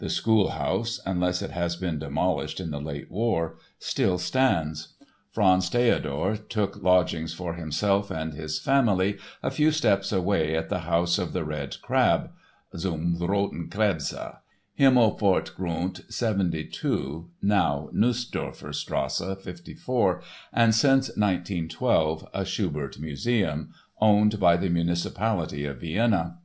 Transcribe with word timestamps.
The 0.00 0.10
schoolhouse 0.10 1.00
(unless 1.06 1.40
it 1.40 1.52
has 1.52 1.76
been 1.76 1.98
demolished 1.98 2.60
in 2.60 2.70
the 2.72 2.78
late 2.78 3.10
war) 3.10 3.56
still 3.78 4.18
stands. 4.18 4.88
Franz 5.30 5.70
Theodor 5.70 6.36
took 6.36 6.82
lodgings 6.82 7.32
for 7.32 7.54
himself 7.54 8.10
and 8.10 8.34
his 8.34 8.58
family 8.58 9.16
a 9.42 9.50
few 9.50 9.72
steps 9.72 10.12
away 10.12 10.54
at 10.54 10.68
the 10.68 10.80
House 10.80 11.18
of 11.18 11.32
the 11.32 11.42
Red 11.42 11.78
Crab 11.80 12.32
(Zum 12.76 13.16
rothen 13.18 13.70
Krebse), 13.70 14.12
Himmelpfortgrund 14.78 16.12
72, 16.12 17.30
now 17.40 17.88
Nussdorfer 17.94 18.74
Strasse 18.74 19.36
54 19.42 20.22
and 20.52 20.74
since 20.74 21.08
1912 21.16 22.28
a 22.34 22.44
Schubert 22.44 22.98
museum, 22.98 23.72
owned 24.02 24.38
by 24.38 24.58
the 24.58 24.68
municipality 24.68 25.64
of 25.64 25.80
Vienna. 25.80 26.40